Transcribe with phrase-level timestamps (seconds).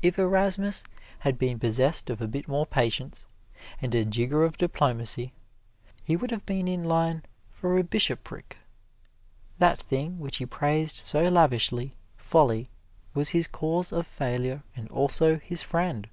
[0.00, 0.82] If Erasmus
[1.18, 3.26] had been possessed of a bit more patience
[3.82, 5.34] and a jigger of diplomacy,
[6.02, 8.56] he would have been in line for a bishopric.
[9.58, 12.70] That thing which he praised so lavishly, Folly,
[13.12, 16.08] was his cause of failure and also his friend.